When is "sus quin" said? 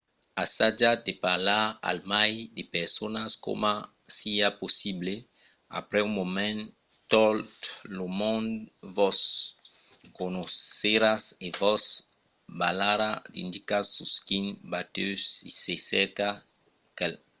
13.95-14.45